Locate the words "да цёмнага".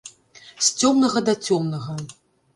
1.29-1.97